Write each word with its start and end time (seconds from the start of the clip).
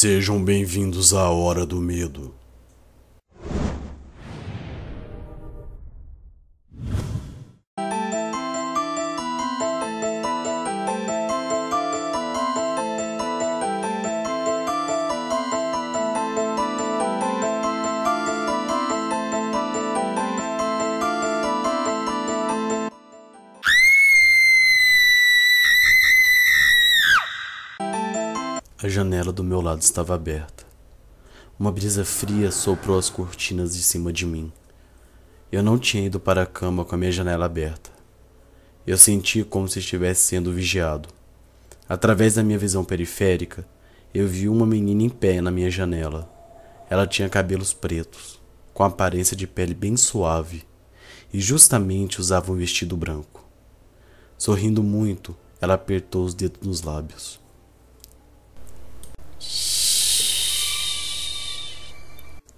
Sejam 0.00 0.40
bem-vindos 0.40 1.12
à 1.12 1.28
Hora 1.28 1.66
do 1.66 1.80
Medo. 1.80 2.32
A 28.80 28.86
janela 28.86 29.32
do 29.32 29.42
meu 29.42 29.60
lado 29.60 29.82
estava 29.82 30.14
aberta. 30.14 30.64
Uma 31.58 31.72
brisa 31.72 32.04
fria 32.04 32.52
soprou 32.52 32.96
as 32.96 33.10
cortinas 33.10 33.74
de 33.74 33.82
cima 33.82 34.12
de 34.12 34.24
mim. 34.24 34.52
Eu 35.50 35.64
não 35.64 35.76
tinha 35.76 36.06
ido 36.06 36.20
para 36.20 36.42
a 36.42 36.46
cama 36.46 36.84
com 36.84 36.94
a 36.94 36.98
minha 36.98 37.10
janela 37.10 37.44
aberta. 37.44 37.90
Eu 38.86 38.96
senti 38.96 39.42
como 39.42 39.66
se 39.66 39.80
estivesse 39.80 40.20
sendo 40.20 40.52
vigiado. 40.52 41.08
Através 41.88 42.36
da 42.36 42.44
minha 42.44 42.56
visão 42.56 42.84
periférica, 42.84 43.66
eu 44.14 44.28
vi 44.28 44.48
uma 44.48 44.64
menina 44.64 45.02
em 45.02 45.08
pé 45.08 45.40
na 45.40 45.50
minha 45.50 45.72
janela. 45.72 46.30
Ela 46.88 47.04
tinha 47.04 47.28
cabelos 47.28 47.74
pretos, 47.74 48.40
com 48.72 48.84
aparência 48.84 49.36
de 49.36 49.48
pele 49.48 49.74
bem 49.74 49.96
suave, 49.96 50.62
e 51.32 51.40
justamente 51.40 52.20
usava 52.20 52.52
um 52.52 52.56
vestido 52.56 52.96
branco. 52.96 53.44
Sorrindo 54.38 54.84
muito, 54.84 55.36
ela 55.60 55.74
apertou 55.74 56.24
os 56.24 56.32
dedos 56.32 56.64
nos 56.64 56.82
lábios. 56.82 57.40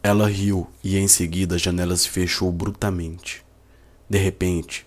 Ela 0.03 0.27
riu 0.27 0.67
e 0.83 0.97
em 0.97 1.07
seguida 1.07 1.57
a 1.57 1.59
janela 1.59 1.95
se 1.95 2.09
fechou 2.09 2.51
brutamente. 2.51 3.45
De 4.09 4.17
repente, 4.17 4.87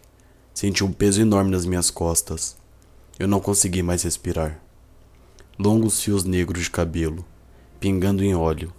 senti 0.51 0.83
um 0.83 0.91
peso 0.91 1.21
enorme 1.21 1.51
nas 1.51 1.65
minhas 1.65 1.91
costas. 1.91 2.57
Eu 3.19 3.27
não 3.27 3.39
consegui 3.39 3.83
mais 3.83 4.01
respirar. 4.01 4.59
Longos 5.59 6.01
fios 6.01 6.23
negros 6.23 6.63
de 6.63 6.71
cabelo, 6.71 7.23
pingando 7.79 8.23
em 8.23 8.33
óleo, 8.33 8.73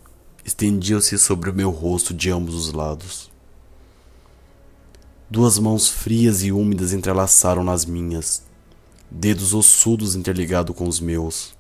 estendiam-se 0.45 1.17
sobre 1.19 1.51
o 1.51 1.55
meu 1.55 1.71
rosto 1.71 2.13
de 2.13 2.31
ambos 2.31 2.57
os 2.57 2.73
lados. 2.73 3.31
Duas 5.31 5.57
mãos 5.57 5.89
frias 5.89 6.43
e 6.43 6.51
úmidas 6.51 6.93
entrelaçaram 6.93 7.63
nas 7.63 7.85
minhas, 7.85 8.43
dedos 9.09 9.55
ossudos 9.55 10.17
interligados 10.17 10.75
com 10.75 10.89
os 10.89 10.99
meus. 10.99 11.55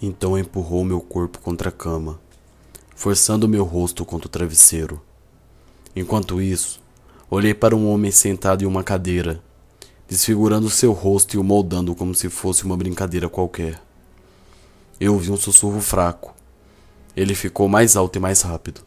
Então 0.00 0.38
empurrou 0.38 0.84
meu 0.84 1.00
corpo 1.00 1.40
contra 1.40 1.68
a 1.70 1.72
cama 1.72 2.24
forçando 2.96 3.46
meu 3.46 3.62
rosto 3.62 4.06
contra 4.06 4.26
o 4.26 4.30
travesseiro. 4.30 5.00
Enquanto 5.94 6.40
isso, 6.40 6.80
olhei 7.30 7.52
para 7.52 7.76
um 7.76 7.90
homem 7.90 8.10
sentado 8.10 8.64
em 8.64 8.66
uma 8.66 8.82
cadeira, 8.82 9.40
desfigurando 10.08 10.70
seu 10.70 10.92
rosto 10.92 11.36
e 11.36 11.38
o 11.38 11.44
moldando 11.44 11.94
como 11.94 12.14
se 12.14 12.30
fosse 12.30 12.64
uma 12.64 12.76
brincadeira 12.76 13.28
qualquer. 13.28 13.80
Eu 14.98 15.12
ouvi 15.12 15.30
um 15.30 15.36
sussurro 15.36 15.80
fraco. 15.80 16.34
Ele 17.14 17.34
ficou 17.34 17.68
mais 17.68 17.96
alto 17.96 18.16
e 18.16 18.20
mais 18.20 18.40
rápido, 18.40 18.80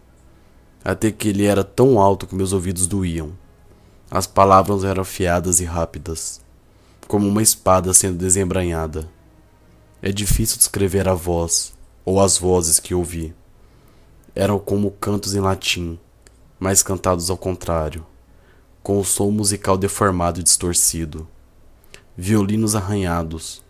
até 0.83 1.11
que 1.11 1.29
ele 1.29 1.45
era 1.45 1.63
tão 1.63 1.99
alto 1.99 2.25
que 2.25 2.35
meus 2.35 2.51
ouvidos 2.51 2.88
doíam. 2.88 3.31
As 4.09 4.25
palavras 4.25 4.83
eram 4.83 5.03
afiadas 5.03 5.59
e 5.59 5.66
rápidas, 5.66 6.41
como 7.07 7.27
uma 7.27 7.44
espada 7.44 7.94
sendo 7.94 8.17
desembranhada. 8.17 9.07
É 10.01 10.11
difícil 10.11 10.57
descrever 10.57 11.07
a 11.07 11.13
voz 11.13 11.73
ou 12.03 12.19
as 12.19 12.39
vozes 12.39 12.79
que 12.79 12.95
ouvi 12.95 13.35
eram 14.35 14.59
como 14.59 14.91
cantos 14.91 15.35
em 15.35 15.39
latim, 15.39 15.99
mas 16.59 16.83
cantados 16.83 17.30
ao 17.30 17.38
contrário, 17.38 18.05
com 18.83 18.99
o 18.99 19.05
som 19.05 19.31
musical 19.31 19.78
deformado 19.78 20.40
e 20.40 20.44
distorcido. 20.44 21.28
Violinos 22.17 22.75
arranhados, 22.75 23.63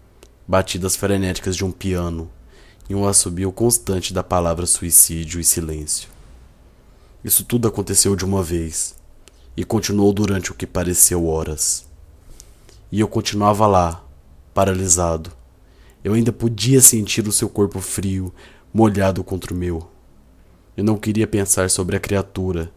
batidas 0.48 0.96
frenéticas 0.96 1.56
de 1.56 1.64
um 1.64 1.72
piano 1.72 2.30
e 2.90 2.96
um 2.96 3.08
assobio 3.08 3.52
constante 3.52 4.14
da 4.14 4.24
palavra 4.24 4.66
suicídio 4.66 5.40
e 5.40 5.44
silêncio. 5.44 6.10
Isso 7.24 7.44
tudo 7.44 7.68
aconteceu 7.68 8.16
de 8.16 8.26
uma 8.26 8.42
vez 8.42 8.96
e 9.56 9.64
continuou 9.64 10.12
durante 10.12 10.52
o 10.52 10.56
que 10.56 10.66
pareceu 10.66 11.28
horas. 11.28 11.86
E 12.92 13.00
eu 13.00 13.08
continuava 13.08 13.68
lá, 13.68 14.04
paralisado. 14.54 15.32
Eu 16.04 16.14
ainda 16.14 16.32
podia 16.32 16.82
sentir 16.82 17.28
o 17.28 17.32
seu 17.32 17.50
corpo 17.50 17.80
frio, 17.80 18.34
molhado 18.74 19.24
contra 19.24 19.54
o 19.54 19.58
meu. 19.58 19.88
Eu 20.80 20.86
não 20.86 20.96
queria 20.96 21.28
pensar 21.28 21.70
sobre 21.70 21.98
a 21.98 22.00
criatura. 22.00 22.72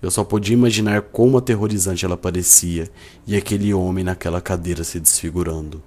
Eu 0.00 0.10
só 0.10 0.24
podia 0.24 0.54
imaginar 0.54 1.02
como 1.02 1.36
aterrorizante 1.36 2.02
ela 2.02 2.16
parecia 2.16 2.90
e 3.26 3.36
aquele 3.36 3.74
homem 3.74 4.02
naquela 4.02 4.40
cadeira 4.40 4.82
se 4.82 4.98
desfigurando. 4.98 5.82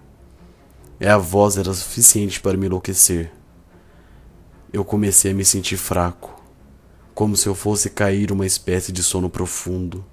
E 1.00 1.08
a 1.08 1.18
voz 1.18 1.58
era 1.58 1.74
suficiente 1.74 2.40
para 2.40 2.56
me 2.56 2.68
enlouquecer. 2.68 3.32
Eu 4.72 4.86
comecei 4.86 5.32
a 5.32 5.34
me 5.34 5.44
sentir 5.44 5.78
fraco, 5.78 6.40
como 7.16 7.36
se 7.36 7.48
eu 7.50 7.56
fosse 7.56 7.90
cair 7.90 8.32
uma 8.32 8.46
espécie 8.46 8.92
de 8.92 9.02
sono 9.02 9.28
profundo. 9.28 10.06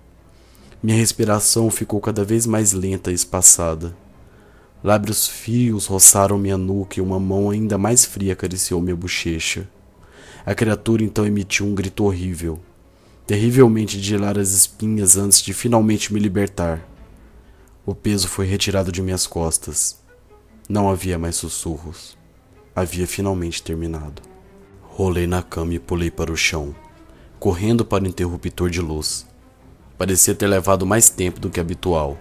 Minha 0.82 0.96
respiração 0.96 1.70
ficou 1.70 2.00
cada 2.00 2.24
vez 2.24 2.46
mais 2.46 2.72
lenta 2.72 3.10
e 3.10 3.14
espaçada. 3.14 3.94
Lábios 4.82 5.28
frios 5.28 5.84
roçaram 5.84 6.38
minha 6.38 6.56
nuca 6.56 6.98
e 6.98 7.02
uma 7.02 7.20
mão 7.20 7.50
ainda 7.50 7.76
mais 7.76 8.02
fria 8.06 8.32
acariciou 8.32 8.80
minha 8.80 8.96
bochecha. 8.96 9.68
A 10.46 10.54
criatura 10.54 11.02
então 11.02 11.26
emitiu 11.26 11.64
um 11.64 11.74
grito 11.74 12.04
horrível, 12.04 12.60
terrivelmente 13.26 13.98
de 13.98 14.06
gelar 14.06 14.38
as 14.38 14.50
espinhas 14.50 15.16
antes 15.16 15.40
de 15.40 15.54
finalmente 15.54 16.12
me 16.12 16.20
libertar. 16.20 16.86
O 17.86 17.94
peso 17.94 18.28
foi 18.28 18.46
retirado 18.46 18.92
de 18.92 19.00
minhas 19.00 19.26
costas. 19.26 19.98
Não 20.68 20.90
havia 20.90 21.18
mais 21.18 21.36
sussurros. 21.36 22.16
Havia 22.76 23.06
finalmente 23.06 23.62
terminado. 23.62 24.20
Rolei 24.82 25.26
na 25.26 25.42
cama 25.42 25.74
e 25.74 25.78
pulei 25.78 26.10
para 26.10 26.30
o 26.30 26.36
chão, 26.36 26.74
correndo 27.38 27.82
para 27.82 28.04
o 28.04 28.06
interruptor 28.06 28.68
de 28.68 28.82
luz. 28.82 29.26
Parecia 29.96 30.34
ter 30.34 30.46
levado 30.46 30.84
mais 30.84 31.08
tempo 31.08 31.40
do 31.40 31.48
que 31.48 31.60
habitual. 31.60 32.18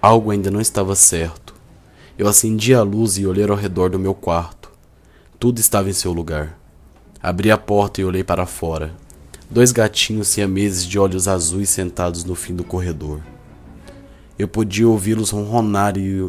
Algo 0.00 0.30
ainda 0.30 0.50
não 0.50 0.60
estava 0.60 0.96
certo. 0.96 1.54
Eu 2.16 2.28
acendi 2.28 2.74
a 2.74 2.82
luz 2.82 3.18
e 3.18 3.26
olhei 3.26 3.46
ao 3.46 3.56
redor 3.56 3.90
do 3.90 3.98
meu 3.98 4.14
quarto. 4.14 4.70
Tudo 5.38 5.58
estava 5.58 5.90
em 5.90 5.92
seu 5.92 6.12
lugar. 6.12 6.61
Abri 7.22 7.52
a 7.52 7.56
porta 7.56 8.00
e 8.00 8.04
olhei 8.04 8.24
para 8.24 8.46
fora. 8.46 8.92
Dois 9.48 9.70
gatinhos 9.70 10.26
siameses 10.26 10.84
de 10.84 10.98
olhos 10.98 11.28
azuis 11.28 11.70
sentados 11.70 12.24
no 12.24 12.34
fim 12.34 12.52
do 12.52 12.64
corredor. 12.64 13.20
Eu 14.36 14.48
podia 14.48 14.88
ouvi-los 14.88 15.30
ronronar 15.30 15.96
e 15.96 16.20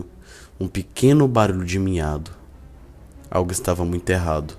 um 0.60 0.68
pequeno 0.68 1.28
barulho 1.28 1.66
de 1.66 1.80
miado. 1.80 2.30
Algo 3.32 3.52
estava 3.52 3.84
muito 3.84 4.08
errado, 4.12 4.56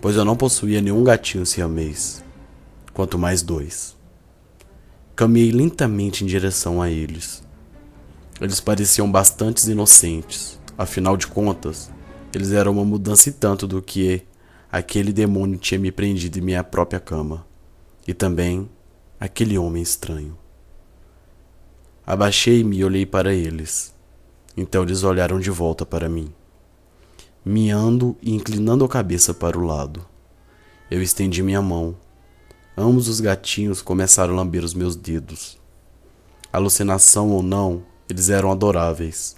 pois 0.00 0.14
eu 0.14 0.24
não 0.24 0.36
possuía 0.36 0.80
nenhum 0.80 1.02
gatinho 1.02 1.44
siamês, 1.44 2.22
quanto 2.94 3.18
mais 3.18 3.42
dois. 3.42 3.96
Caminhei 5.16 5.50
lentamente 5.50 6.22
em 6.22 6.28
direção 6.28 6.80
a 6.80 6.88
eles. 6.88 7.42
Eles 8.40 8.60
pareciam 8.60 9.10
bastante 9.10 9.68
inocentes, 9.68 10.60
afinal 10.78 11.16
de 11.16 11.26
contas, 11.26 11.90
eles 12.32 12.52
eram 12.52 12.72
uma 12.72 12.84
mudança 12.84 13.28
e 13.28 13.32
tanto 13.32 13.66
do 13.66 13.82
que 13.82 14.22
aquele 14.70 15.12
demônio 15.12 15.58
tinha 15.58 15.78
me 15.78 15.90
prendido 15.90 16.38
em 16.38 16.42
minha 16.42 16.62
própria 16.62 17.00
cama, 17.00 17.46
e 18.06 18.14
também 18.14 18.68
aquele 19.18 19.58
homem 19.58 19.82
estranho. 19.82 20.36
Abaixei-me 22.06 22.78
e 22.78 22.84
olhei 22.84 23.04
para 23.04 23.34
eles. 23.34 23.94
Então 24.56 24.82
eles 24.82 25.02
olharam 25.02 25.38
de 25.38 25.50
volta 25.50 25.84
para 25.84 26.08
mim, 26.08 26.32
miando 27.44 28.16
e 28.22 28.34
inclinando 28.34 28.84
a 28.84 28.88
cabeça 28.88 29.32
para 29.34 29.58
o 29.58 29.64
lado. 29.64 30.04
Eu 30.90 31.02
estendi 31.02 31.42
minha 31.42 31.60
mão. 31.60 31.94
Ambos 32.76 33.08
os 33.08 33.20
gatinhos 33.20 33.82
começaram 33.82 34.32
a 34.32 34.36
lamber 34.38 34.64
os 34.64 34.72
meus 34.72 34.96
dedos. 34.96 35.58
Alucinação 36.52 37.30
ou 37.30 37.42
não, 37.42 37.82
eles 38.08 38.30
eram 38.30 38.50
adoráveis. 38.50 39.36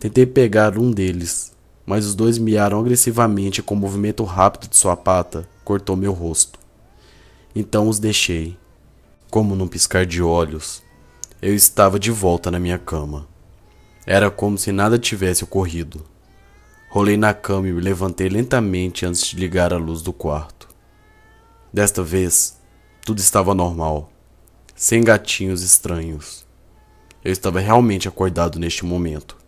Tentei 0.00 0.26
pegar 0.26 0.76
um 0.76 0.90
deles, 0.90 1.51
mas 1.84 2.06
os 2.06 2.14
dois 2.14 2.38
miaram 2.38 2.80
agressivamente 2.80 3.60
e 3.60 3.62
com 3.62 3.74
o 3.74 3.78
movimento 3.78 4.24
rápido 4.24 4.68
de 4.68 4.76
sua 4.76 4.96
pata 4.96 5.48
cortou 5.64 5.96
meu 5.96 6.12
rosto. 6.12 6.58
Então 7.54 7.88
os 7.88 7.98
deixei. 7.98 8.56
Como 9.30 9.56
num 9.56 9.66
piscar 9.66 10.04
de 10.04 10.22
olhos, 10.22 10.82
eu 11.40 11.54
estava 11.54 11.98
de 11.98 12.10
volta 12.10 12.50
na 12.50 12.58
minha 12.58 12.78
cama. 12.78 13.26
Era 14.06 14.30
como 14.30 14.58
se 14.58 14.72
nada 14.72 14.98
tivesse 14.98 15.44
ocorrido. 15.44 16.04
Rolei 16.90 17.16
na 17.16 17.32
cama 17.32 17.68
e 17.68 17.72
me 17.72 17.80
levantei 17.80 18.28
lentamente 18.28 19.06
antes 19.06 19.26
de 19.26 19.36
ligar 19.36 19.72
a 19.72 19.78
luz 19.78 20.02
do 20.02 20.12
quarto. 20.12 20.68
Desta 21.72 22.02
vez, 22.02 22.58
tudo 23.04 23.18
estava 23.18 23.54
normal, 23.54 24.12
sem 24.76 25.02
gatinhos 25.02 25.62
estranhos. 25.62 26.44
Eu 27.24 27.32
estava 27.32 27.60
realmente 27.60 28.06
acordado 28.06 28.58
neste 28.58 28.84
momento. 28.84 29.41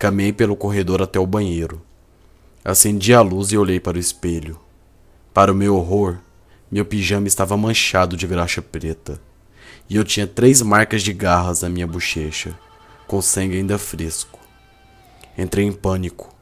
Caminhei 0.00 0.32
pelo 0.32 0.56
corredor 0.56 1.02
até 1.02 1.20
o 1.20 1.26
banheiro. 1.26 1.82
Acendi 2.64 3.12
a 3.12 3.20
luz 3.20 3.52
e 3.52 3.58
olhei 3.58 3.78
para 3.78 3.98
o 3.98 4.00
espelho. 4.00 4.58
Para 5.34 5.52
o 5.52 5.54
meu 5.54 5.76
horror, 5.76 6.16
meu 6.72 6.86
pijama 6.86 7.28
estava 7.28 7.54
manchado 7.54 8.16
de 8.16 8.26
graxa 8.26 8.62
preta, 8.62 9.20
e 9.90 9.96
eu 9.96 10.02
tinha 10.02 10.26
três 10.26 10.62
marcas 10.62 11.02
de 11.02 11.12
garras 11.12 11.60
na 11.60 11.68
minha 11.68 11.86
bochecha, 11.86 12.58
com 13.06 13.20
sangue 13.20 13.58
ainda 13.58 13.76
fresco. 13.76 14.40
Entrei 15.36 15.66
em 15.66 15.72
pânico. 15.72 16.34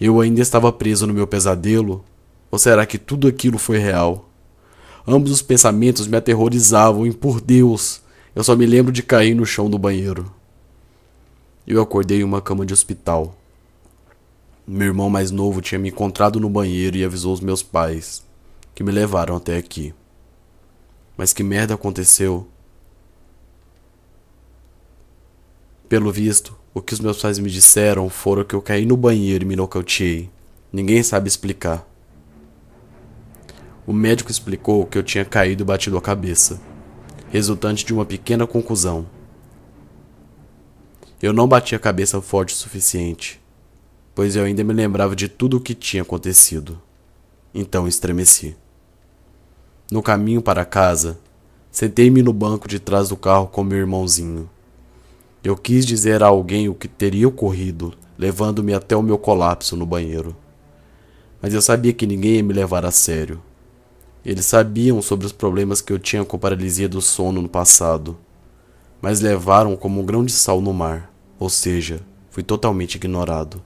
Eu 0.00 0.18
ainda 0.18 0.40
estava 0.40 0.72
preso 0.72 1.06
no 1.06 1.12
meu 1.12 1.26
pesadelo? 1.26 2.02
Ou 2.50 2.58
será 2.58 2.86
que 2.86 2.96
tudo 2.96 3.28
aquilo 3.28 3.58
foi 3.58 3.76
real? 3.76 4.30
Ambos 5.06 5.30
os 5.30 5.42
pensamentos 5.42 6.06
me 6.06 6.16
aterrorizavam 6.16 7.06
e, 7.06 7.12
por 7.12 7.42
Deus, 7.42 8.00
eu 8.34 8.42
só 8.42 8.56
me 8.56 8.64
lembro 8.64 8.90
de 8.90 9.02
cair 9.02 9.34
no 9.34 9.44
chão 9.44 9.68
do 9.68 9.78
banheiro. 9.78 10.39
Eu 11.72 11.80
acordei 11.80 12.18
em 12.18 12.24
uma 12.24 12.42
cama 12.42 12.66
de 12.66 12.72
hospital. 12.74 13.32
Meu 14.66 14.88
irmão 14.88 15.08
mais 15.08 15.30
novo 15.30 15.60
tinha 15.60 15.78
me 15.78 15.88
encontrado 15.88 16.40
no 16.40 16.50
banheiro 16.50 16.96
e 16.96 17.04
avisou 17.04 17.32
os 17.32 17.38
meus 17.38 17.62
pais, 17.62 18.26
que 18.74 18.82
me 18.82 18.90
levaram 18.90 19.36
até 19.36 19.56
aqui. 19.56 19.94
Mas 21.16 21.32
que 21.32 21.44
merda 21.44 21.74
aconteceu? 21.74 22.48
Pelo 25.88 26.10
visto, 26.10 26.58
o 26.74 26.82
que 26.82 26.92
os 26.92 26.98
meus 26.98 27.22
pais 27.22 27.38
me 27.38 27.48
disseram 27.48 28.10
foram 28.10 28.42
que 28.42 28.56
eu 28.56 28.60
caí 28.60 28.84
no 28.84 28.96
banheiro 28.96 29.44
e 29.44 29.46
me 29.46 29.54
nocauteei. 29.54 30.28
Ninguém 30.72 31.04
sabe 31.04 31.28
explicar. 31.28 31.88
O 33.86 33.92
médico 33.92 34.32
explicou 34.32 34.84
que 34.86 34.98
eu 34.98 35.04
tinha 35.04 35.24
caído 35.24 35.62
e 35.62 35.64
batido 35.64 35.96
a 35.96 36.02
cabeça, 36.02 36.60
resultante 37.30 37.86
de 37.86 37.94
uma 37.94 38.04
pequena 38.04 38.44
concusão. 38.44 39.19
Eu 41.22 41.34
não 41.34 41.46
bati 41.46 41.74
a 41.74 41.78
cabeça 41.78 42.18
forte 42.22 42.54
o 42.54 42.56
suficiente, 42.56 43.38
pois 44.14 44.36
eu 44.36 44.44
ainda 44.44 44.64
me 44.64 44.72
lembrava 44.72 45.14
de 45.14 45.28
tudo 45.28 45.58
o 45.58 45.60
que 45.60 45.74
tinha 45.74 46.02
acontecido. 46.02 46.80
Então 47.54 47.86
estremeci. 47.86 48.56
No 49.92 50.02
caminho 50.02 50.40
para 50.40 50.64
casa, 50.64 51.18
sentei-me 51.70 52.22
no 52.22 52.32
banco 52.32 52.66
de 52.66 52.78
trás 52.78 53.10
do 53.10 53.18
carro 53.18 53.48
com 53.48 53.62
meu 53.62 53.76
irmãozinho. 53.76 54.48
Eu 55.44 55.54
quis 55.56 55.84
dizer 55.84 56.22
a 56.22 56.28
alguém 56.28 56.70
o 56.70 56.74
que 56.74 56.88
teria 56.88 57.28
ocorrido, 57.28 57.92
levando-me 58.16 58.72
até 58.72 58.96
o 58.96 59.02
meu 59.02 59.18
colapso 59.18 59.76
no 59.76 59.84
banheiro. 59.84 60.34
Mas 61.42 61.52
eu 61.52 61.60
sabia 61.60 61.92
que 61.92 62.06
ninguém 62.06 62.36
ia 62.36 62.42
me 62.42 62.54
levar 62.54 62.86
a 62.86 62.90
sério. 62.90 63.42
Eles 64.24 64.46
sabiam 64.46 65.02
sobre 65.02 65.26
os 65.26 65.32
problemas 65.32 65.82
que 65.82 65.92
eu 65.92 65.98
tinha 65.98 66.24
com 66.24 66.38
paralisia 66.38 66.88
do 66.88 67.02
sono 67.02 67.42
no 67.42 67.48
passado, 67.48 68.16
mas 69.02 69.20
levaram 69.20 69.76
como 69.76 70.00
um 70.00 70.04
grão 70.04 70.24
de 70.24 70.32
sal 70.32 70.60
no 70.60 70.72
mar, 70.72 71.09
ou 71.40 71.48
seja, 71.48 72.02
fui 72.30 72.42
totalmente 72.42 72.96
ignorado. 72.96 73.62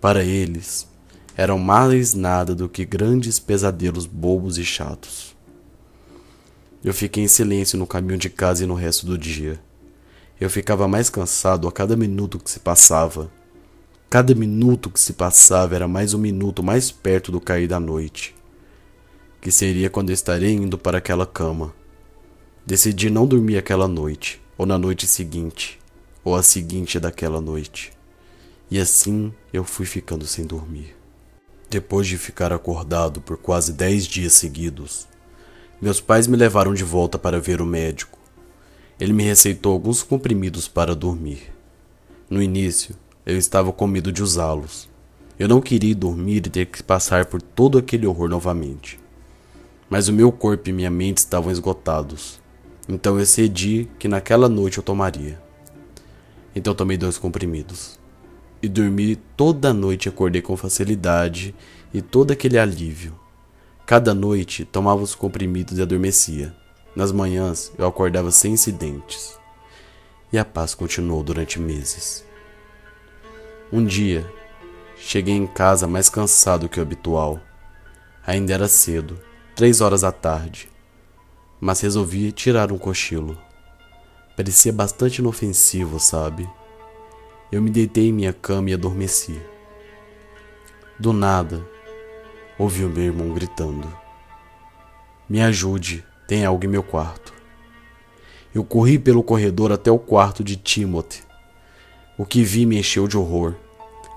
Para 0.00 0.22
eles, 0.22 0.88
eram 1.36 1.58
mais 1.58 2.14
nada 2.14 2.54
do 2.54 2.68
que 2.68 2.84
grandes 2.84 3.40
pesadelos 3.40 4.06
bobos 4.06 4.58
e 4.58 4.64
chatos. 4.64 5.36
Eu 6.82 6.94
fiquei 6.94 7.24
em 7.24 7.28
silêncio 7.28 7.76
no 7.76 7.86
caminho 7.86 8.16
de 8.16 8.30
casa 8.30 8.62
e 8.62 8.66
no 8.66 8.74
resto 8.74 9.04
do 9.04 9.18
dia. 9.18 9.60
Eu 10.40 10.48
ficava 10.48 10.86
mais 10.86 11.10
cansado 11.10 11.66
a 11.66 11.72
cada 11.72 11.96
minuto 11.96 12.38
que 12.38 12.48
se 12.48 12.60
passava. 12.60 13.28
Cada 14.08 14.32
minuto 14.32 14.88
que 14.88 15.00
se 15.00 15.12
passava 15.12 15.74
era 15.74 15.88
mais 15.88 16.14
um 16.14 16.18
minuto 16.18 16.62
mais 16.62 16.92
perto 16.92 17.32
do 17.32 17.40
cair 17.40 17.66
da 17.66 17.80
noite, 17.80 18.34
que 19.40 19.50
seria 19.50 19.90
quando 19.90 20.10
estarei 20.10 20.54
indo 20.54 20.78
para 20.78 20.98
aquela 20.98 21.26
cama. 21.26 21.74
Decidi 22.64 23.10
não 23.10 23.26
dormir 23.26 23.58
aquela 23.58 23.88
noite, 23.88 24.40
ou 24.56 24.64
na 24.64 24.78
noite 24.78 25.06
seguinte, 25.06 25.78
ou 26.24 26.34
a 26.34 26.42
seguinte 26.42 26.98
daquela 27.00 27.40
noite. 27.40 27.92
E 28.70 28.78
assim 28.78 29.32
eu 29.52 29.64
fui 29.64 29.86
ficando 29.86 30.26
sem 30.26 30.44
dormir. 30.44 30.96
Depois 31.70 32.06
de 32.06 32.16
ficar 32.16 32.52
acordado 32.52 33.20
por 33.20 33.36
quase 33.36 33.72
dez 33.72 34.06
dias 34.06 34.32
seguidos, 34.32 35.06
meus 35.80 36.00
pais 36.00 36.26
me 36.26 36.36
levaram 36.36 36.74
de 36.74 36.82
volta 36.82 37.18
para 37.18 37.40
ver 37.40 37.60
o 37.60 37.66
médico. 37.66 38.18
Ele 38.98 39.12
me 39.12 39.22
receitou 39.22 39.72
alguns 39.72 40.02
comprimidos 40.02 40.66
para 40.66 40.94
dormir. 40.94 41.52
No 42.28 42.42
início, 42.42 42.96
eu 43.24 43.38
estava 43.38 43.72
com 43.72 43.86
medo 43.86 44.10
de 44.10 44.22
usá-los. 44.22 44.88
Eu 45.38 45.46
não 45.46 45.60
queria 45.60 45.94
dormir 45.94 46.38
e 46.46 46.50
ter 46.50 46.66
que 46.66 46.82
passar 46.82 47.26
por 47.26 47.40
todo 47.40 47.78
aquele 47.78 48.06
horror 48.06 48.28
novamente. 48.28 48.98
Mas 49.88 50.08
o 50.08 50.12
meu 50.12 50.32
corpo 50.32 50.68
e 50.68 50.72
minha 50.72 50.90
mente 50.90 51.18
estavam 51.18 51.52
esgotados. 51.52 52.40
Então 52.88 53.18
eu 53.18 53.24
cedi 53.24 53.88
que 53.98 54.08
naquela 54.08 54.48
noite 54.48 54.78
eu 54.78 54.82
tomaria. 54.82 55.40
Então 56.54 56.74
tomei 56.74 56.96
dois 56.96 57.18
comprimidos. 57.18 57.98
E 58.62 58.68
dormi 58.68 59.16
toda 59.36 59.70
a 59.70 59.74
noite 59.74 60.08
acordei 60.08 60.42
com 60.42 60.56
facilidade 60.56 61.54
e 61.92 62.02
todo 62.02 62.32
aquele 62.32 62.58
alívio. 62.58 63.18
Cada 63.86 64.12
noite 64.12 64.64
tomava 64.64 65.02
os 65.02 65.14
comprimidos 65.14 65.78
e 65.78 65.82
adormecia. 65.82 66.54
Nas 66.94 67.12
manhãs 67.12 67.72
eu 67.78 67.86
acordava 67.86 68.30
sem 68.30 68.52
incidentes. 68.52 69.38
E 70.32 70.38
a 70.38 70.44
paz 70.44 70.74
continuou 70.74 71.22
durante 71.22 71.58
meses. 71.60 72.24
Um 73.72 73.84
dia, 73.84 74.30
cheguei 74.96 75.34
em 75.34 75.46
casa 75.46 75.86
mais 75.86 76.08
cansado 76.08 76.68
que 76.68 76.78
o 76.78 76.82
habitual. 76.82 77.40
Ainda 78.26 78.52
era 78.52 78.68
cedo, 78.68 79.18
três 79.54 79.80
horas 79.80 80.02
da 80.02 80.12
tarde, 80.12 80.70
mas 81.60 81.80
resolvi 81.80 82.30
tirar 82.32 82.70
um 82.72 82.78
cochilo. 82.78 83.38
Parecia 84.38 84.72
bastante 84.72 85.18
inofensivo, 85.18 85.98
sabe? 85.98 86.48
Eu 87.50 87.60
me 87.60 87.70
deitei 87.70 88.06
em 88.06 88.12
minha 88.12 88.32
cama 88.32 88.70
e 88.70 88.72
adormeci. 88.72 89.36
Do 90.96 91.12
nada, 91.12 91.68
ouvi 92.56 92.84
o 92.84 92.88
meu 92.88 93.02
irmão 93.02 93.34
gritando: 93.34 93.92
Me 95.28 95.42
ajude, 95.42 96.04
tem 96.28 96.44
algo 96.44 96.64
em 96.64 96.68
meu 96.68 96.84
quarto. 96.84 97.34
Eu 98.54 98.62
corri 98.62 98.96
pelo 98.96 99.24
corredor 99.24 99.72
até 99.72 99.90
o 99.90 99.98
quarto 99.98 100.44
de 100.44 100.54
Timothy. 100.54 101.24
O 102.16 102.24
que 102.24 102.44
vi 102.44 102.64
me 102.64 102.78
encheu 102.78 103.08
de 103.08 103.18
horror. 103.18 103.56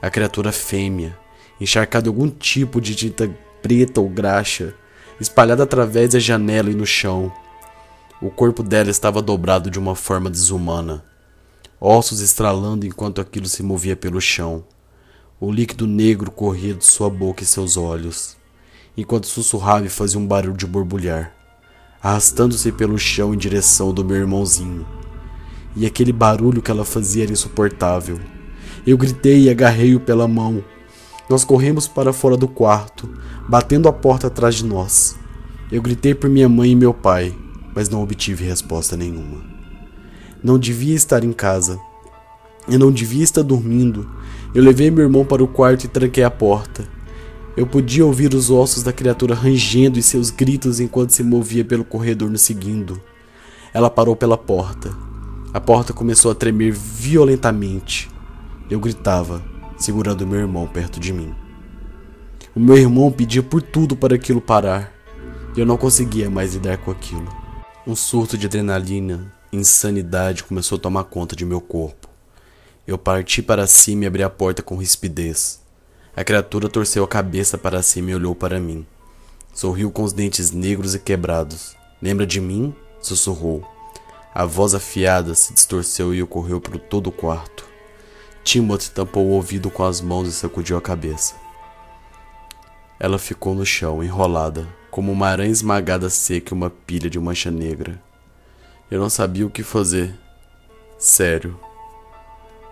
A 0.03 0.11
criatura 0.11 0.51
fêmea, 0.51 1.17
encharcada 1.59 2.03
de 2.03 2.09
algum 2.09 2.29
tipo 2.29 2.79
de 2.79 2.93
tinta 2.93 3.27
preta 3.59 3.99
ou 3.99 4.07
graxa, 4.07 4.75
espalhada 5.19 5.63
através 5.63 6.11
da 6.11 6.19
janela 6.19 6.69
e 6.69 6.75
no 6.75 6.85
chão. 6.85 7.33
O 8.21 8.29
corpo 8.29 8.61
dela 8.61 8.89
estava 8.89 9.21
dobrado 9.21 9.71
de 9.71 9.79
uma 9.79 9.95
forma 9.95 10.29
desumana, 10.29 11.03
ossos 11.79 12.21
estralando 12.21 12.85
enquanto 12.85 13.19
aquilo 13.19 13.47
se 13.47 13.63
movia 13.63 13.95
pelo 13.95 14.21
chão. 14.21 14.63
O 15.39 15.51
líquido 15.51 15.87
negro 15.87 16.29
corria 16.29 16.75
de 16.75 16.85
sua 16.85 17.09
boca 17.09 17.43
e 17.43 17.45
seus 17.47 17.77
olhos, 17.77 18.37
enquanto 18.95 19.25
sussurrava 19.27 19.85
e 19.85 19.89
fazia 19.89 20.19
um 20.19 20.27
barulho 20.27 20.55
de 20.55 20.67
borbulhar 20.67 21.33
arrastando-se 22.01 22.71
pelo 22.71 22.97
chão 22.97 23.33
em 23.33 23.37
direção 23.37 23.93
do 23.93 24.03
meu 24.03 24.17
irmãozinho. 24.17 24.85
E 25.75 25.85
aquele 25.85 26.11
barulho 26.11 26.61
que 26.61 26.71
ela 26.71 26.83
fazia 26.83 27.23
era 27.23 27.31
insuportável. 27.31 28.19
Eu 28.85 28.97
gritei 28.97 29.43
e 29.43 29.49
agarrei-o 29.49 29.99
pela 29.99 30.27
mão. 30.27 30.63
Nós 31.29 31.43
corremos 31.43 31.87
para 31.87 32.11
fora 32.11 32.35
do 32.35 32.47
quarto, 32.47 33.07
batendo 33.47 33.87
a 33.87 33.93
porta 33.93 34.27
atrás 34.27 34.55
de 34.55 34.65
nós. 34.65 35.17
Eu 35.71 35.81
gritei 35.81 36.13
por 36.13 36.29
minha 36.29 36.49
mãe 36.49 36.71
e 36.71 36.75
meu 36.75 36.93
pai, 36.93 37.33
mas 37.73 37.89
não 37.89 38.03
obtive 38.03 38.45
resposta 38.45 38.97
nenhuma. 38.97 39.43
Não 40.43 40.57
devia 40.57 40.95
estar 40.95 41.23
em 41.23 41.31
casa. 41.31 41.79
Eu 42.67 42.79
não 42.79 42.91
devia 42.91 43.23
estar 43.23 43.41
dormindo. 43.41 44.09
Eu 44.53 44.63
levei 44.63 44.91
meu 44.91 45.03
irmão 45.03 45.25
para 45.25 45.43
o 45.43 45.47
quarto 45.47 45.85
e 45.85 45.87
tranquei 45.87 46.23
a 46.23 46.31
porta. 46.31 46.87
Eu 47.55 47.67
podia 47.67 48.05
ouvir 48.05 48.33
os 48.33 48.49
ossos 48.49 48.81
da 48.81 48.93
criatura 48.93 49.35
rangendo 49.35 49.99
e 49.99 50.03
seus 50.03 50.29
gritos 50.29 50.79
enquanto 50.79 51.11
se 51.11 51.23
movia 51.23 51.65
pelo 51.65 51.83
corredor 51.83 52.29
nos 52.29 52.41
seguindo. 52.41 53.01
Ela 53.73 53.89
parou 53.89 54.15
pela 54.15 54.37
porta. 54.37 54.89
A 55.53 55.59
porta 55.59 55.93
começou 55.93 56.31
a 56.31 56.35
tremer 56.35 56.71
violentamente. 56.71 58.09
Eu 58.69 58.79
gritava, 58.79 59.43
segurando 59.77 60.25
meu 60.25 60.39
irmão 60.39 60.65
perto 60.65 60.99
de 60.99 61.11
mim. 61.11 61.33
O 62.55 62.59
meu 62.59 62.77
irmão 62.77 63.11
pedia 63.11 63.43
por 63.43 63.61
tudo 63.61 63.95
para 63.95 64.15
aquilo 64.15 64.41
parar. 64.41 64.91
E 65.55 65.59
eu 65.59 65.65
não 65.65 65.77
conseguia 65.77 66.29
mais 66.29 66.53
lidar 66.53 66.77
com 66.77 66.91
aquilo. 66.91 67.40
Um 67.85 67.95
surto 67.95 68.37
de 68.37 68.45
adrenalina 68.45 69.33
insanidade 69.51 70.43
começou 70.43 70.77
a 70.77 70.79
tomar 70.79 71.03
conta 71.05 71.35
de 71.35 71.43
meu 71.43 71.59
corpo. 71.59 72.07
Eu 72.85 72.95
parti 72.95 73.41
para 73.41 73.65
cima 73.65 74.03
e 74.03 74.07
abri 74.07 74.21
a 74.21 74.29
porta 74.29 74.61
com 74.61 74.77
rispidez. 74.77 75.59
A 76.15 76.23
criatura 76.23 76.69
torceu 76.69 77.03
a 77.03 77.07
cabeça 77.07 77.57
para 77.57 77.81
cima 77.81 78.11
e 78.11 78.15
olhou 78.15 78.35
para 78.35 78.59
mim. 78.59 78.85
Sorriu 79.51 79.89
com 79.89 80.03
os 80.03 80.13
dentes 80.13 80.51
negros 80.51 80.93
e 80.93 80.99
quebrados. 80.99 81.75
Lembra 81.99 82.27
de 82.27 82.39
mim? 82.39 82.71
sussurrou. 83.01 83.67
A 84.31 84.45
voz 84.45 84.75
afiada 84.75 85.33
se 85.33 85.51
distorceu 85.51 86.13
e 86.13 86.21
ocorreu 86.21 86.61
por 86.61 86.77
todo 86.77 87.07
o 87.07 87.11
quarto. 87.11 87.65
Timothy 88.43 88.91
tampou 88.91 89.25
o 89.25 89.31
ouvido 89.31 89.71
com 89.71 89.83
as 89.83 90.01
mãos 90.01 90.27
e 90.27 90.31
sacudiu 90.31 90.77
a 90.77 90.81
cabeça. 90.81 91.33
Ela 92.99 93.17
ficou 93.17 93.55
no 93.55 93.65
chão, 93.65 94.03
enrolada, 94.03 94.67
como 94.91 95.09
uma 95.09 95.29
aranha 95.29 95.49
esmagada 95.49 96.09
seca 96.09 96.53
e 96.53 96.57
uma 96.57 96.69
pilha 96.69 97.09
de 97.09 97.17
mancha 97.17 97.49
negra. 97.49 97.99
Eu 98.91 98.99
não 98.99 99.09
sabia 99.09 99.47
o 99.47 99.49
que 99.49 99.63
fazer. 99.63 100.13
Sério. 100.99 101.57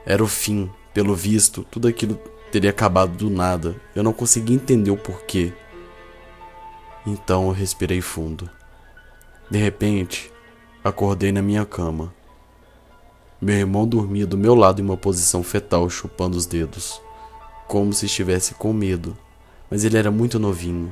Era 0.06 0.22
o 0.22 0.28
fim, 0.28 0.70
pelo 0.94 1.16
visto, 1.16 1.64
tudo 1.72 1.88
aquilo 1.88 2.20
teria 2.52 2.72
acabado 2.72 3.16
do 3.16 3.30
nada. 3.30 3.74
Eu 3.96 4.04
não 4.04 4.12
conseguia 4.12 4.56
entender 4.56 4.92
o 4.92 4.98
porquê. 4.98 5.54
Então 7.08 7.46
eu 7.48 7.52
respirei 7.52 8.02
fundo. 8.02 8.50
De 9.50 9.58
repente, 9.58 10.30
acordei 10.84 11.32
na 11.32 11.42
minha 11.42 11.66
cama. 11.66 12.14
Meu 13.42 13.56
irmão 13.56 13.88
dormia 13.88 14.28
do 14.28 14.38
meu 14.38 14.54
lado 14.54 14.82
em 14.82 14.84
uma 14.84 14.98
posição 14.98 15.42
fetal, 15.42 15.90
chupando 15.90 16.38
os 16.38 16.46
dedos, 16.46 17.02
como 17.66 17.94
se 17.94 18.08
estivesse 18.08 18.54
com 18.56 18.74
medo, 18.74 19.18
mas 19.72 19.86
ele 19.86 19.98
era 19.98 20.12
muito 20.12 20.38
novinho. 20.38 20.92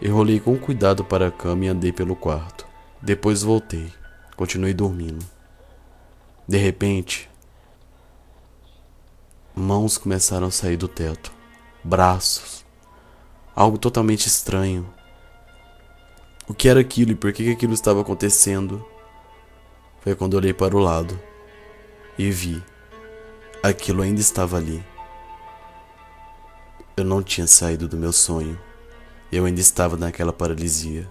Eu 0.00 0.14
rolei 0.14 0.38
com 0.38 0.58
cuidado 0.58 1.02
para 1.04 1.28
a 1.28 1.30
cama 1.30 1.64
e 1.64 1.68
andei 1.68 1.90
pelo 1.90 2.14
quarto. 2.14 2.66
Depois 3.00 3.42
voltei. 3.42 3.90
Continuei 4.36 4.74
dormindo. 4.74 5.24
De 6.46 6.58
repente, 6.58 7.30
mãos 9.54 9.96
começaram 9.96 10.48
a 10.48 10.50
sair 10.50 10.76
do 10.76 10.86
teto. 10.86 11.32
Braços. 11.82 12.64
Algo 13.54 13.78
totalmente 13.78 14.26
estranho. 14.26 14.86
O 16.46 16.52
que 16.52 16.68
era 16.68 16.78
aquilo 16.78 17.12
e 17.12 17.16
por 17.16 17.32
que 17.32 17.50
aquilo 17.50 17.72
estava 17.72 18.02
acontecendo? 18.02 18.86
Foi 20.02 20.14
quando 20.14 20.34
olhei 20.34 20.52
para 20.52 20.76
o 20.76 20.78
lado 20.78 21.18
e 22.18 22.30
vi. 22.30 22.62
Aquilo 23.62 24.02
ainda 24.02 24.20
estava 24.20 24.58
ali. 24.58 24.84
Eu 26.96 27.04
não 27.04 27.22
tinha 27.22 27.46
saído 27.46 27.88
do 27.88 27.96
meu 27.96 28.12
sonho. 28.12 28.65
Eu 29.30 29.44
ainda 29.44 29.60
estava 29.60 29.96
naquela 29.96 30.32
paralisia. 30.32 31.08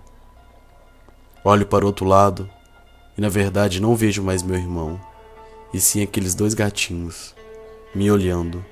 Olho 1.43 1.65
para 1.65 1.83
o 1.83 1.87
outro 1.87 2.05
lado 2.05 2.49
e 3.17 3.21
na 3.21 3.29
verdade 3.29 3.81
não 3.81 3.95
vejo 3.95 4.21
mais 4.23 4.41
meu 4.41 4.57
irmão, 4.57 4.99
e 5.73 5.79
sim 5.79 6.01
aqueles 6.01 6.35
dois 6.35 6.53
gatinhos 6.53 7.35
me 7.93 8.11
olhando, 8.11 8.63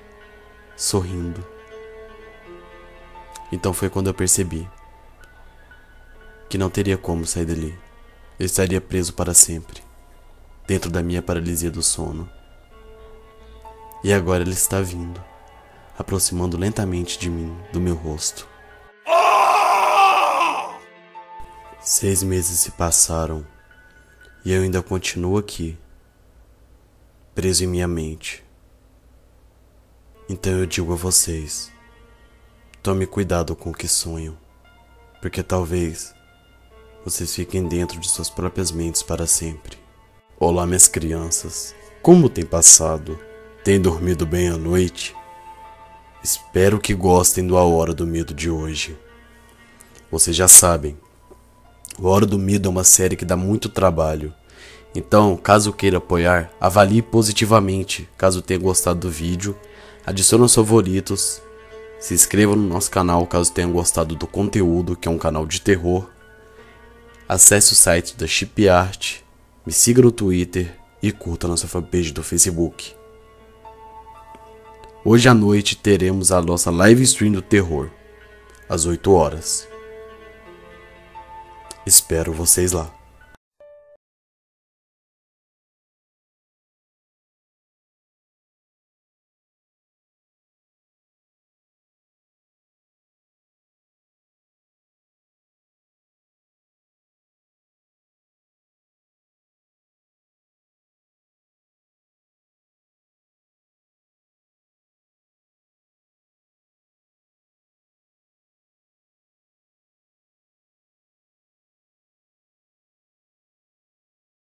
sorrindo. 0.75 1.45
Então 3.51 3.71
foi 3.73 3.89
quando 3.89 4.07
eu 4.07 4.13
percebi 4.13 4.67
que 6.49 6.57
não 6.57 6.69
teria 6.69 6.97
como 6.97 7.25
sair 7.25 7.45
dali. 7.45 7.77
Eu 8.39 8.45
estaria 8.45 8.81
preso 8.81 9.13
para 9.13 9.33
sempre, 9.33 9.81
dentro 10.67 10.89
da 10.89 11.01
minha 11.03 11.21
paralisia 11.21 11.71
do 11.71 11.81
sono. 11.81 12.29
E 14.03 14.11
agora 14.11 14.43
ele 14.43 14.51
está 14.51 14.81
vindo, 14.81 15.23
aproximando 15.97 16.57
lentamente 16.57 17.17
de 17.17 17.29
mim, 17.29 17.55
do 17.71 17.79
meu 17.79 17.95
rosto. 17.95 18.52
Seis 21.85 22.23
meses 22.23 22.61
se 22.61 22.71
passaram 22.71 23.45
e 24.45 24.53
eu 24.53 24.63
ainda 24.63 24.81
continuo 24.81 25.37
aqui, 25.37 25.77
preso 27.35 27.65
em 27.65 27.67
minha 27.67 27.89
mente. 27.89 28.41
Então 30.29 30.53
eu 30.53 30.65
digo 30.65 30.93
a 30.93 30.95
vocês: 30.95 31.69
tome 32.81 33.05
cuidado 33.05 33.53
com 33.53 33.71
o 33.71 33.73
que 33.73 33.85
sonham, 33.85 34.37
porque 35.21 35.43
talvez 35.43 36.15
vocês 37.03 37.35
fiquem 37.35 37.67
dentro 37.67 37.99
de 37.99 38.09
suas 38.09 38.29
próprias 38.29 38.71
mentes 38.71 39.03
para 39.03 39.27
sempre. 39.27 39.77
Olá, 40.39 40.65
minhas 40.65 40.87
crianças. 40.87 41.75
Como 42.01 42.29
tem 42.29 42.45
passado? 42.45 43.19
Tem 43.61 43.77
dormido 43.77 44.25
bem 44.25 44.47
à 44.47 44.55
noite? 44.55 45.13
Espero 46.23 46.79
que 46.79 46.93
gostem 46.93 47.45
do 47.45 47.57
A 47.57 47.65
Hora 47.65 47.93
do 47.93 48.07
Medo 48.07 48.33
de 48.33 48.49
hoje. 48.49 48.97
Vocês 50.09 50.33
já 50.33 50.47
sabem, 50.47 50.97
A 51.97 52.07
Hora 52.07 52.25
do 52.25 52.39
Medo 52.39 52.67
é 52.67 52.69
uma 52.69 52.83
série 52.83 53.15
que 53.15 53.25
dá 53.25 53.35
muito 53.35 53.69
trabalho. 53.69 54.33
Então, 54.95 55.35
caso 55.35 55.73
queira 55.73 55.97
apoiar, 55.97 56.51
avalie 56.59 57.01
positivamente 57.01 58.07
caso 58.17 58.41
tenha 58.41 58.59
gostado 58.59 58.99
do 58.99 59.09
vídeo, 59.09 59.57
adicione 60.05 60.43
os 60.43 60.53
favoritos, 60.53 61.41
se 61.99 62.13
inscreva 62.13 62.55
no 62.55 62.67
nosso 62.67 62.91
canal 62.91 63.25
caso 63.25 63.51
tenha 63.51 63.67
gostado 63.67 64.15
do 64.15 64.27
conteúdo, 64.27 64.95
que 64.95 65.07
é 65.07 65.11
um 65.11 65.17
canal 65.17 65.45
de 65.45 65.61
terror 65.61 66.07
acesse 67.27 67.73
o 67.73 67.75
site 67.75 68.15
da 68.15 68.27
Chip 68.27 68.67
Art, 68.67 69.17
me 69.65 69.71
siga 69.71 70.01
no 70.01 70.11
Twitter 70.11 70.75
e 71.01 71.11
curta 71.11 71.47
nossa 71.47 71.67
fanpage 71.67 72.11
do 72.11 72.21
Facebook. 72.21 72.93
Hoje 75.05 75.27
à 75.27 75.33
noite 75.33 75.75
teremos 75.75 76.31
a 76.31 76.41
nossa 76.41 76.69
live 76.69 77.03
stream 77.03 77.31
do 77.31 77.41
terror, 77.41 77.89
às 78.69 78.85
8 78.85 79.11
horas. 79.11 79.72
Espero 81.85 82.31
vocês 82.31 82.71
lá. 82.71 82.89